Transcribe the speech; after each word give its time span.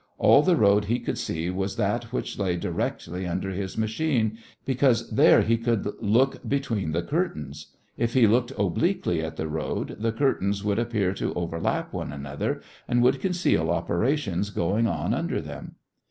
All 0.17 0.41
the 0.41 0.55
road 0.55 0.85
he 0.85 0.99
could 0.99 1.19
see 1.19 1.51
was 1.51 1.75
that 1.75 2.05
which 2.05 2.39
lay 2.39 2.55
directly 2.57 3.27
under 3.27 3.51
his 3.51 3.77
machine, 3.77 4.39
because 4.65 5.11
there 5.11 5.43
he 5.43 5.57
could 5.57 5.87
look 6.01 6.39
between 6.49 6.91
the 6.91 7.03
curtains; 7.03 7.67
if 7.97 8.15
he 8.15 8.25
looked 8.25 8.51
obliquely 8.57 9.21
at 9.23 9.35
the 9.35 9.47
road, 9.47 9.97
the 9.99 10.11
curtains 10.11 10.63
would 10.63 10.79
appear 10.79 11.13
to 11.13 11.35
overlap 11.35 11.93
one 11.93 12.11
another 12.11 12.61
and 12.87 13.03
would 13.03 13.21
conceal 13.21 13.69
operations 13.69 14.49
going 14.49 14.87
on 14.87 15.13
under 15.13 15.39
them. 15.39 15.75